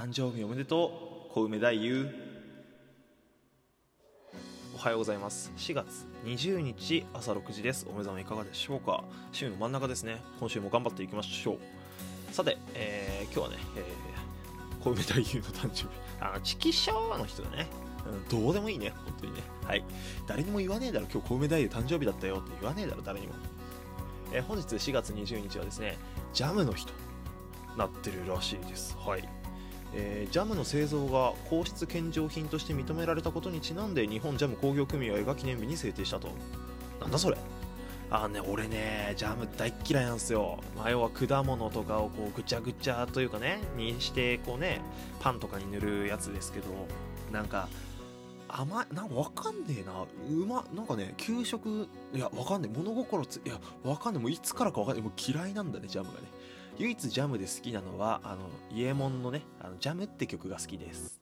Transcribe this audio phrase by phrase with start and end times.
[0.00, 2.08] 誕生日おめでとう小梅太夫
[4.74, 11.58] おはようございます4月20日朝6時ですお目覚めいかがでしょうか週の真ん中ですね今週も頑張っていきましょう
[12.32, 17.66] さて、えー今日はね、えー、小梅太夫の誕生日あのチキショーの人だね
[18.10, 19.42] うん、どうでもいいね、本当にね。
[19.66, 19.84] はい。
[20.26, 23.34] 誰にも言わねえだろ、今日、小梅太夫誕生日だったよって言わねえだろ、誰にも。
[24.32, 25.98] えー本日4月20日はですね、
[26.32, 26.94] ジャムの日と
[27.76, 28.96] なってるらしいです。
[28.96, 29.39] はい。
[29.94, 36.28] えージャムの製造が皇室献上品として認められたことにちなんで日本ジャム工業組合が記念日に制定したと。
[37.00, 37.36] なんだそれ？
[38.12, 44.80] あーね俺ねジャム大っ嫌いなんですよ、まあ、要は果物とかをこうぐちゃぐちゃというかねにしてこうね
[45.20, 46.66] パンとかに塗るやつですけど
[47.32, 47.68] なんか
[48.48, 49.92] 甘いなんかわかんねえな。
[50.28, 52.76] うまなんかね給食いやわかんねえ。
[52.76, 54.22] 物心ついやわかんねえ。
[54.22, 56.26] もういつからかわかんねえもう嫌いなんだねジャムがね。
[56.78, 61.20] 唯一ジャムで好きなのはあのイエモンのねあのジャムって曲が好きです。